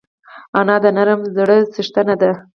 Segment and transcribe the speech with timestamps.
[0.59, 2.31] انا د نرم زړه څښتنه ده